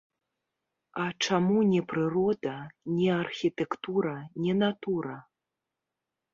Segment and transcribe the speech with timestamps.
[1.03, 2.55] А чаму не прырода,
[2.97, 5.17] не архітэктара, не натура?